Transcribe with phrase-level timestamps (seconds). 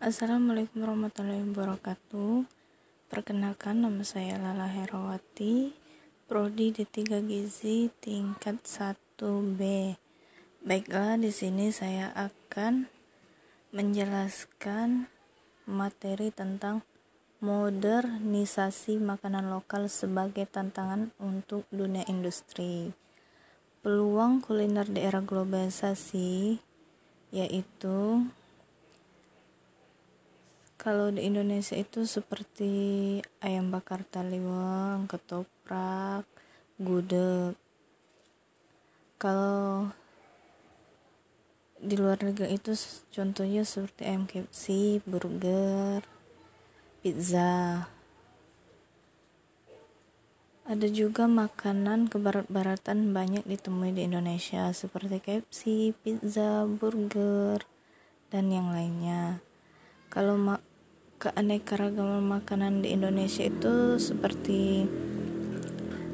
[0.00, 2.48] Assalamualaikum warahmatullahi wabarakatuh.
[3.12, 5.76] Perkenalkan nama saya Lala Herawati,
[6.24, 9.60] prodi D3 Gizi tingkat 1B.
[10.64, 12.88] Baiklah, di sini saya akan
[13.76, 15.04] menjelaskan
[15.68, 16.80] materi tentang
[17.44, 22.96] modernisasi makanan lokal sebagai tantangan untuk dunia industri.
[23.84, 26.56] Peluang kuliner di era globalisasi
[27.36, 28.24] yaitu
[30.80, 32.72] kalau di Indonesia itu seperti
[33.44, 36.24] ayam bakar taliwang, ketoprak,
[36.80, 37.52] gudeg.
[39.20, 39.92] Kalau
[41.76, 42.72] di luar negeri itu
[43.12, 44.64] contohnya seperti ayam KFC,
[45.04, 46.00] burger,
[47.04, 47.84] pizza.
[50.64, 57.68] Ada juga makanan kebarat-baratan banyak ditemui di Indonesia seperti KFC, pizza, burger,
[58.32, 59.44] dan yang lainnya.
[60.08, 60.40] Kalau
[61.20, 64.88] keanekaragaman makanan di Indonesia itu seperti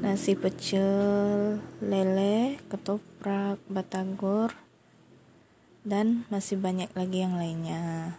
[0.03, 4.51] nasi pecel, lele, ketoprak, batagor,
[5.87, 8.19] dan masih banyak lagi yang lainnya.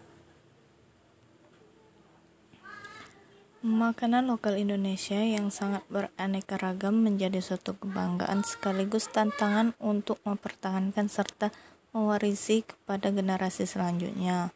[3.68, 11.52] Makanan lokal Indonesia yang sangat beraneka ragam menjadi suatu kebanggaan sekaligus tantangan untuk mempertahankan serta
[11.92, 14.56] mewarisi kepada generasi selanjutnya.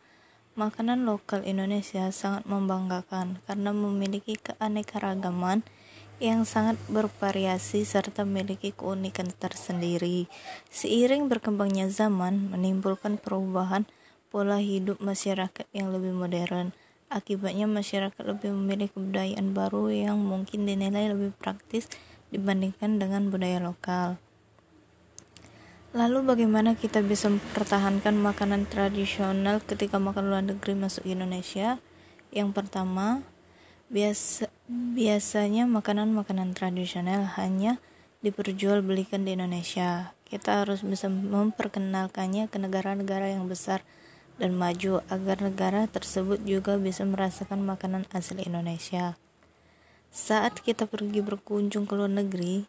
[0.51, 5.63] Makanan lokal Indonesia sangat membanggakan karena memiliki keanekaragaman
[6.19, 10.27] yang sangat bervariasi serta memiliki keunikan tersendiri.
[10.67, 13.87] Seiring berkembangnya zaman, menimbulkan perubahan
[14.27, 16.75] pola hidup masyarakat yang lebih modern.
[17.07, 21.87] Akibatnya masyarakat lebih memilih kebudayaan baru yang mungkin dinilai lebih praktis
[22.27, 24.19] dibandingkan dengan budaya lokal.
[25.91, 31.83] Lalu bagaimana kita bisa mempertahankan makanan tradisional ketika makan luar negeri masuk Indonesia?
[32.31, 33.27] Yang pertama,
[33.91, 37.83] biasa biasanya makanan-makanan tradisional hanya
[38.23, 40.15] diperjualbelikan di Indonesia.
[40.23, 43.83] Kita harus bisa memperkenalkannya ke negara-negara yang besar
[44.39, 49.19] dan maju agar negara tersebut juga bisa merasakan makanan asli Indonesia.
[50.07, 52.63] Saat kita pergi berkunjung ke luar negeri,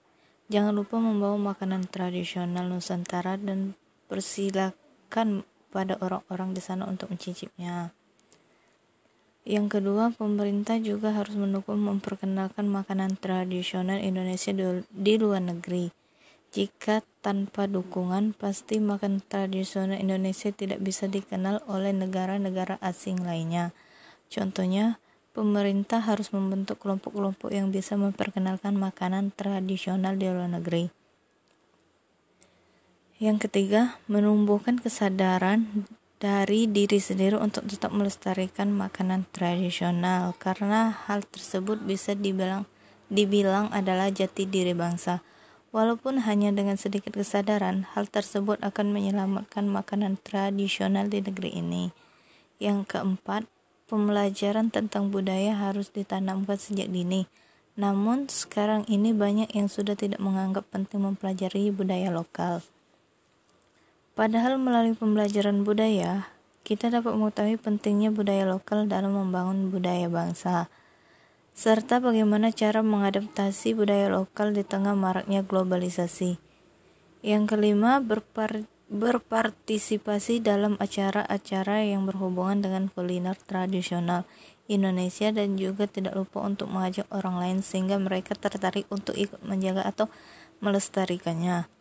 [0.51, 3.79] Jangan lupa membawa makanan tradisional Nusantara dan
[4.11, 7.95] persilakan pada orang-orang di sana untuk mencicipnya.
[9.43, 15.91] Yang kedua, pemerintah juga harus mendukung memperkenalkan makanan tradisional Indonesia di, luar negeri.
[16.55, 23.75] Jika tanpa dukungan, pasti makanan tradisional Indonesia tidak bisa dikenal oleh negara-negara asing lainnya.
[24.31, 30.93] Contohnya, pemerintah harus membentuk kelompok-kelompok yang bisa memperkenalkan makanan tradisional di luar negeri.
[33.17, 35.89] Yang ketiga, menumbuhkan kesadaran
[36.23, 42.63] dari diri sendiri untuk tetap melestarikan makanan tradisional karena hal tersebut bisa dibilang
[43.11, 45.21] dibilang adalah jati diri bangsa.
[45.73, 51.85] Walaupun hanya dengan sedikit kesadaran, hal tersebut akan menyelamatkan makanan tradisional di negeri ini.
[52.61, 53.49] Yang keempat,
[53.93, 57.29] pembelajaran tentang budaya harus ditanamkan sejak dini.
[57.77, 62.65] Namun, sekarang ini banyak yang sudah tidak menganggap penting mempelajari budaya lokal.
[64.17, 66.33] Padahal melalui pembelajaran budaya,
[66.65, 70.73] kita dapat mengetahui pentingnya budaya lokal dalam membangun budaya bangsa,
[71.53, 76.41] serta bagaimana cara mengadaptasi budaya lokal di tengah maraknya globalisasi.
[77.21, 84.29] Yang kelima, berpar berpartisipasi dalam acara-acara yang berhubungan dengan kuliner tradisional
[84.69, 89.89] Indonesia dan juga tidak lupa untuk mengajak orang lain sehingga mereka tertarik untuk ikut menjaga
[89.89, 90.13] atau
[90.61, 91.73] melestarikannya.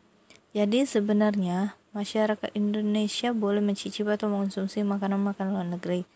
[0.55, 6.07] Jadi sebenarnya masyarakat Indonesia boleh mencicipi atau mengonsumsi makanan-makanan luar negeri,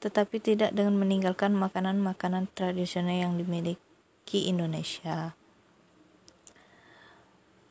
[0.00, 5.36] tetapi tidak dengan meninggalkan makanan-makanan tradisional yang dimiliki Indonesia.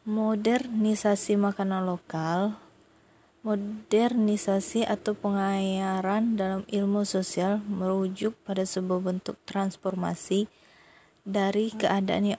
[0.08, 2.66] Modernisasi makanan lokal
[3.47, 10.52] Modernisasi atau pengayaran dalam ilmu sosial merujuk pada sebuah bentuk transformasi
[11.23, 12.35] dari keadaan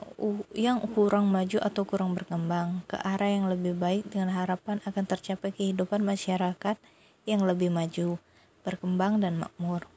[0.53, 5.49] yang, kurang maju atau kurang berkembang ke arah yang lebih baik dengan harapan akan tercapai
[5.49, 6.77] kehidupan masyarakat
[7.25, 8.21] yang lebih maju,
[8.61, 9.89] berkembang dan makmur.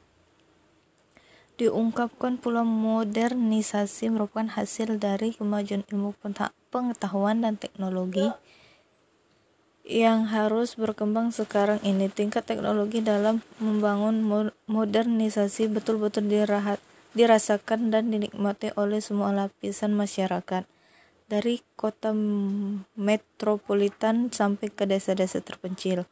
[1.61, 6.17] Diungkapkan pula modernisasi merupakan hasil dari kemajuan ilmu
[6.73, 8.33] pengetahuan dan teknologi
[9.83, 14.23] yang harus berkembang sekarang ini tingkat teknologi dalam membangun
[14.63, 16.31] modernisasi betul-betul
[17.11, 20.63] dirasakan dan dinikmati oleh semua lapisan masyarakat
[21.27, 22.15] dari kota
[22.95, 26.07] metropolitan sampai ke desa-desa terpencil.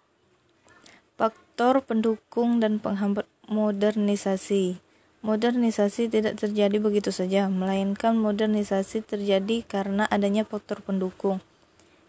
[1.15, 4.83] Faktor pendukung dan penghambat modernisasi.
[5.21, 11.39] Modernisasi tidak terjadi begitu saja, melainkan modernisasi terjadi karena adanya faktor pendukung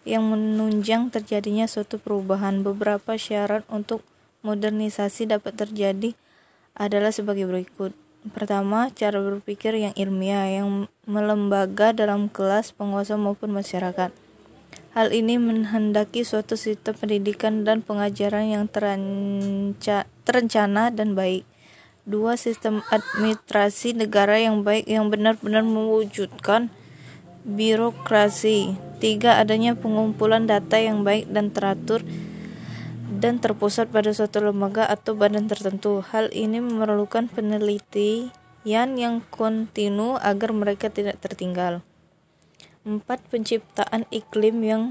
[0.03, 2.67] yang menunjang terjadinya suatu perubahan.
[2.67, 4.03] Beberapa syarat untuk
[4.43, 6.19] modernisasi dapat terjadi
[6.75, 7.95] adalah sebagai berikut.
[8.31, 14.15] Pertama, cara berpikir yang ilmiah yang melembaga dalam kelas penguasa maupun masyarakat.
[14.93, 21.43] Hal ini menghendaki suatu sistem pendidikan dan pengajaran yang teranca, terencana dan baik.
[22.07, 26.71] Dua, sistem administrasi negara yang baik yang benar-benar mewujudkan
[27.43, 28.79] birokrasi.
[29.03, 32.07] Tiga, adanya pengumpulan data yang baik dan teratur
[33.23, 36.03] dan terpusat pada suatu lembaga atau badan tertentu.
[36.03, 41.83] Hal ini memerlukan penelitian yang kontinu agar mereka tidak tertinggal.
[42.83, 43.07] 4.
[43.31, 44.83] Penciptaan iklim yang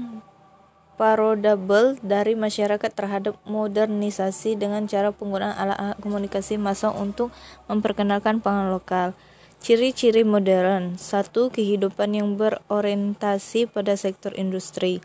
[0.96, 7.32] parodable dari masyarakat terhadap modernisasi dengan cara penggunaan alat-alat komunikasi massa untuk
[7.68, 9.16] memperkenalkan pangan lokal.
[9.62, 11.30] Ciri-ciri modern 1.
[11.30, 14.98] Kehidupan yang berorientasi pada sektor industri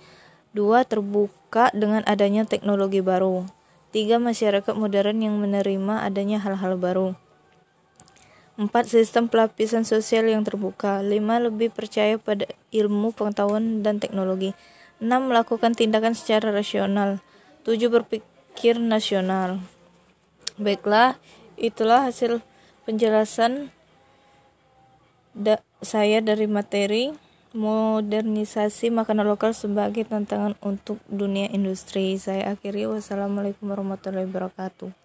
[0.57, 0.81] 2.
[0.81, 3.45] Terbuka dengan adanya teknologi baru
[3.93, 4.17] 3.
[4.17, 7.13] Masyarakat modern yang menerima adanya hal-hal baru
[8.57, 8.73] 4.
[8.89, 11.05] Sistem pelapisan sosial yang terbuka.
[11.05, 11.21] 5.
[11.21, 14.57] Lebih percaya pada ilmu, pengetahuan, dan teknologi.
[14.97, 15.05] 6.
[15.29, 17.21] Melakukan tindakan secara rasional.
[17.61, 17.93] 7.
[17.93, 19.61] Berpikir nasional.
[20.57, 21.21] Baiklah,
[21.61, 22.41] itulah hasil
[22.89, 23.76] penjelasan
[25.37, 27.13] da saya dari materi
[27.53, 32.17] modernisasi makanan lokal sebagai tantangan untuk dunia industri.
[32.17, 34.97] Saya akhiri wassalamualaikum warahmatullahi wabarakatuh.